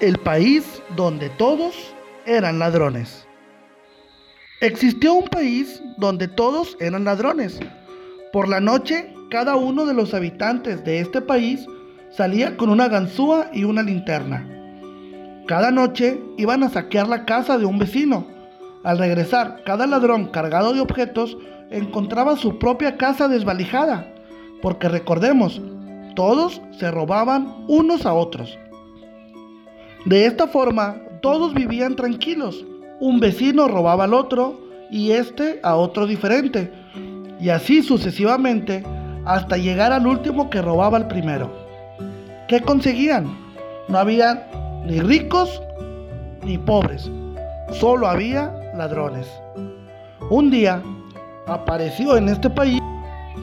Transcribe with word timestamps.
El 0.00 0.18
país 0.18 0.82
donde 0.96 1.30
todos 1.30 1.74
eran 2.26 2.58
ladrones. 2.58 3.26
Existió 4.60 5.14
un 5.14 5.28
país 5.28 5.82
donde 5.98 6.28
todos 6.28 6.76
eran 6.80 7.04
ladrones. 7.04 7.60
Por 8.32 8.48
la 8.48 8.60
noche, 8.60 9.14
cada 9.30 9.56
uno 9.56 9.86
de 9.86 9.94
los 9.94 10.14
habitantes 10.14 10.84
de 10.84 11.00
este 11.00 11.20
país 11.20 11.66
salía 12.10 12.56
con 12.56 12.70
una 12.70 12.88
ganzúa 12.88 13.50
y 13.52 13.64
una 13.64 13.82
linterna. 13.82 14.46
Cada 15.46 15.70
noche 15.70 16.20
iban 16.36 16.62
a 16.62 16.68
saquear 16.68 17.08
la 17.08 17.24
casa 17.24 17.56
de 17.56 17.64
un 17.64 17.78
vecino. 17.78 18.26
Al 18.84 18.98
regresar, 18.98 19.62
cada 19.64 19.86
ladrón 19.86 20.26
cargado 20.26 20.72
de 20.72 20.80
objetos 20.80 21.36
encontraba 21.70 22.36
su 22.36 22.58
propia 22.58 22.96
casa 22.96 23.28
desvalijada, 23.28 24.12
porque 24.60 24.88
recordemos, 24.88 25.60
todos 26.14 26.60
se 26.78 26.90
robaban 26.90 27.64
unos 27.68 28.06
a 28.06 28.12
otros. 28.12 28.58
De 30.08 30.24
esta 30.24 30.46
forma, 30.46 30.96
todos 31.20 31.52
vivían 31.52 31.94
tranquilos. 31.94 32.64
Un 32.98 33.20
vecino 33.20 33.68
robaba 33.68 34.04
al 34.04 34.14
otro 34.14 34.58
y 34.90 35.10
este 35.10 35.60
a 35.62 35.76
otro 35.76 36.06
diferente. 36.06 36.72
Y 37.38 37.50
así 37.50 37.82
sucesivamente 37.82 38.82
hasta 39.26 39.58
llegar 39.58 39.92
al 39.92 40.06
último 40.06 40.48
que 40.48 40.62
robaba 40.62 40.96
al 40.96 41.08
primero. 41.08 41.52
¿Qué 42.48 42.62
conseguían? 42.62 43.36
No 43.88 43.98
había 43.98 44.48
ni 44.86 44.98
ricos 44.98 45.60
ni 46.42 46.56
pobres, 46.56 47.10
solo 47.72 48.08
había 48.08 48.50
ladrones. 48.74 49.26
Un 50.30 50.50
día 50.50 50.82
apareció 51.46 52.16
en 52.16 52.30
este 52.30 52.48
país, 52.48 52.80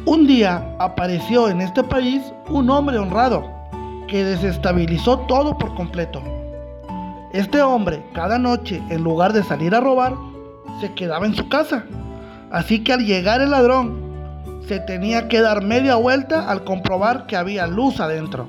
un 0.05 0.25
día 0.25 0.67
apareció 0.79 1.47
en 1.47 1.61
este 1.61 1.84
país 1.84 2.23
un 2.49 2.71
hombre 2.71 2.97
honrado 2.97 3.43
que 4.07 4.23
desestabilizó 4.23 5.20
todo 5.27 5.55
por 5.59 5.75
completo. 5.75 6.23
Este 7.35 7.62
hombre 7.62 8.02
cada 8.13 8.39
noche 8.39 8.81
en 8.89 9.03
lugar 9.03 9.34
de 9.34 9.43
salir 9.43 9.76
a 9.76 9.82
robar, 9.82 10.13
se 10.79 10.93
quedaba 10.93 11.26
en 11.26 11.35
su 11.35 11.49
casa. 11.49 11.84
Así 12.49 12.82
que 12.82 12.93
al 12.93 13.05
llegar 13.05 13.41
el 13.41 13.51
ladrón, 13.51 14.62
se 14.65 14.79
tenía 14.79 15.27
que 15.27 15.41
dar 15.41 15.62
media 15.62 15.96
vuelta 15.96 16.49
al 16.49 16.63
comprobar 16.63 17.27
que 17.27 17.35
había 17.35 17.68
luz 17.68 17.99
adentro. 17.99 18.48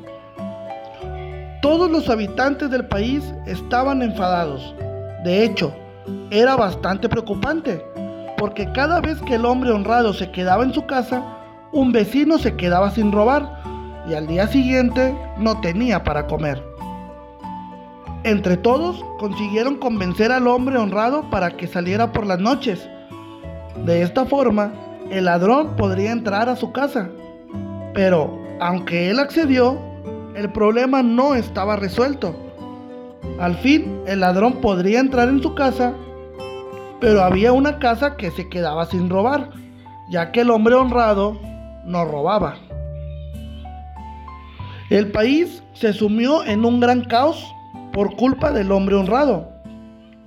Todos 1.62 1.91
los 1.91 2.08
habitantes 2.08 2.70
del 2.70 2.86
país 2.86 3.25
estaban 3.47 4.02
enfadados. 4.02 4.72
De 5.25 5.42
hecho, 5.42 5.75
era 6.30 6.55
bastante 6.55 7.08
preocupante, 7.08 7.84
porque 8.38 8.70
cada 8.70 9.00
vez 9.00 9.20
que 9.22 9.34
el 9.34 9.47
hombre 9.47 9.72
honrado 9.72 10.14
se 10.14 10.30
quedaba 10.30 10.62
en 10.62 10.72
su 10.72 10.86
casa, 10.86 11.25
un 11.72 11.91
vecino 11.91 12.38
se 12.38 12.55
quedaba 12.55 12.92
sin 12.92 13.10
robar 13.10 13.50
y 14.08 14.14
al 14.14 14.28
día 14.28 14.47
siguiente 14.47 15.12
no 15.38 15.60
tenía 15.60 16.05
para 16.05 16.28
comer. 16.28 16.75
Entre 18.27 18.56
todos 18.56 19.05
consiguieron 19.20 19.77
convencer 19.77 20.32
al 20.32 20.48
hombre 20.48 20.77
honrado 20.77 21.30
para 21.30 21.52
que 21.52 21.69
saliera 21.69 22.10
por 22.10 22.27
las 22.27 22.41
noches. 22.41 22.88
De 23.84 24.02
esta 24.02 24.24
forma, 24.24 24.72
el 25.12 25.27
ladrón 25.27 25.77
podría 25.77 26.10
entrar 26.10 26.48
a 26.48 26.56
su 26.56 26.72
casa. 26.72 27.08
Pero, 27.94 28.36
aunque 28.58 29.10
él 29.10 29.20
accedió, 29.20 29.78
el 30.34 30.50
problema 30.50 31.04
no 31.04 31.36
estaba 31.36 31.77
resuelto. 31.77 32.34
Al 33.38 33.54
fin, 33.58 34.00
el 34.08 34.19
ladrón 34.19 34.54
podría 34.54 34.98
entrar 34.98 35.28
en 35.28 35.41
su 35.41 35.54
casa, 35.54 35.94
pero 36.98 37.22
había 37.22 37.52
una 37.52 37.78
casa 37.78 38.16
que 38.16 38.32
se 38.32 38.48
quedaba 38.48 38.86
sin 38.86 39.08
robar, 39.08 39.50
ya 40.10 40.32
que 40.32 40.41
el 40.41 40.50
hombre 40.50 40.74
honrado 40.74 41.38
no 41.84 42.04
robaba. 42.04 42.56
El 44.91 45.12
país 45.12 45.62
se 45.74 45.92
sumió 45.92 46.42
en 46.44 46.64
un 46.64 46.80
gran 46.80 47.04
caos 47.04 47.52
por 47.97 48.14
culpa 48.14 48.52
del 48.52 48.70
hombre 48.70 48.94
honrado. 48.94 49.48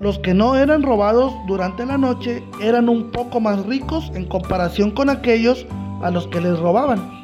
Los 0.02 0.20
que 0.20 0.34
no 0.34 0.58
eran 0.58 0.84
robados 0.84 1.32
durante 1.48 1.86
la 1.86 1.98
noche 1.98 2.44
eran 2.62 2.90
un 2.90 3.12
poco 3.12 3.40
más 3.40 3.66
ricos 3.66 4.12
en 4.14 4.26
comparación 4.26 4.92
con 4.92 5.10
aquellos 5.10 5.66
a 6.02 6.12
los 6.12 6.28
que 6.28 6.42
les 6.42 6.60
robaban 6.60 7.20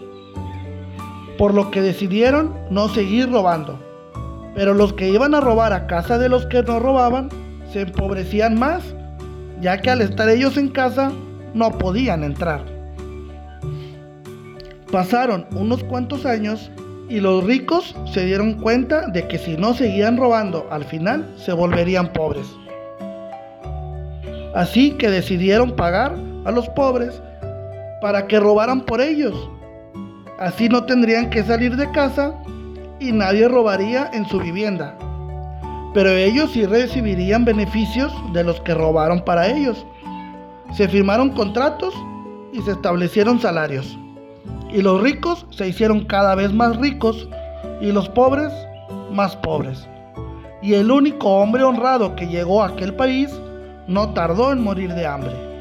por 1.37 1.53
lo 1.53 1.71
que 1.71 1.81
decidieron 1.81 2.53
no 2.69 2.87
seguir 2.89 3.31
robando. 3.31 3.79
Pero 4.53 4.73
los 4.73 4.93
que 4.93 5.09
iban 5.09 5.35
a 5.35 5.41
robar 5.41 5.73
a 5.73 5.87
casa 5.87 6.17
de 6.17 6.29
los 6.29 6.45
que 6.45 6.63
no 6.63 6.79
robaban 6.79 7.29
se 7.71 7.81
empobrecían 7.81 8.57
más, 8.57 8.83
ya 9.61 9.81
que 9.81 9.89
al 9.89 10.01
estar 10.01 10.29
ellos 10.29 10.57
en 10.57 10.69
casa 10.69 11.11
no 11.53 11.71
podían 11.77 12.23
entrar. 12.23 12.63
Pasaron 14.91 15.45
unos 15.51 15.83
cuantos 15.83 16.25
años 16.25 16.71
y 17.09 17.19
los 17.19 17.43
ricos 17.43 17.95
se 18.11 18.25
dieron 18.25 18.55
cuenta 18.55 19.07
de 19.07 19.27
que 19.27 19.37
si 19.37 19.57
no 19.57 19.73
seguían 19.73 20.17
robando 20.17 20.67
al 20.71 20.85
final 20.85 21.33
se 21.37 21.53
volverían 21.53 22.13
pobres. 22.13 22.47
Así 24.53 24.91
que 24.91 25.09
decidieron 25.09 25.75
pagar 25.75 26.15
a 26.45 26.51
los 26.51 26.69
pobres 26.69 27.21
para 28.01 28.27
que 28.27 28.39
robaran 28.39 28.81
por 28.81 29.01
ellos 29.01 29.35
Así 30.37 30.67
no 30.67 30.83
tendrían 30.83 31.29
que 31.29 31.43
salir 31.43 31.77
de 31.77 31.89
casa 31.91 32.33
y 32.99 33.13
nadie 33.13 33.47
robaría 33.47 34.09
en 34.13 34.25
su 34.27 34.39
vivienda. 34.39 34.97
Pero 35.93 36.09
ellos 36.09 36.51
sí 36.51 36.65
recibirían 36.65 37.45
beneficios 37.45 38.13
de 38.33 38.43
los 38.43 38.59
que 38.61 38.73
robaron 38.73 39.23
para 39.23 39.47
ellos. 39.47 39.85
Se 40.73 40.89
firmaron 40.89 41.29
contratos 41.29 41.93
y 42.51 42.61
se 42.63 42.71
establecieron 42.71 43.39
salarios. 43.39 43.97
Y 44.71 44.81
los 44.81 45.01
ricos 45.01 45.45
se 45.51 45.67
hicieron 45.67 46.05
cada 46.05 46.35
vez 46.35 46.51
más 46.53 46.77
ricos 46.77 47.27
y 47.81 47.91
los 47.91 48.09
pobres 48.09 48.51
más 49.11 49.35
pobres. 49.37 49.87
Y 50.61 50.73
el 50.73 50.91
único 50.91 51.29
hombre 51.29 51.63
honrado 51.63 52.15
que 52.15 52.27
llegó 52.27 52.63
a 52.63 52.69
aquel 52.69 52.93
país 52.93 53.29
no 53.87 54.13
tardó 54.13 54.51
en 54.51 54.63
morir 54.63 54.93
de 54.93 55.05
hambre. 55.05 55.54